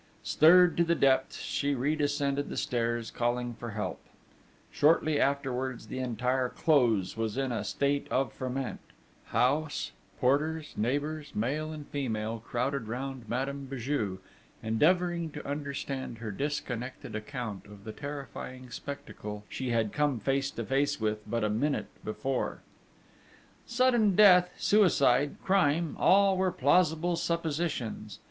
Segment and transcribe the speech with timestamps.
[0.23, 3.99] Stirred to the depths, she redescended the stairs, calling for help:
[4.71, 8.79] shortly afterwards, the entire Close was in a state of ferment:
[9.25, 14.17] house porters, neighbours, male and female, crowded round Madame Béju,
[14.63, 20.65] endeavouring to understand her disconnected account of the terrifying spectacle she had come face to
[20.65, 22.63] face with but a minute before.
[23.67, 28.17] Sudden death, suicide, crime all were plausible suppositions.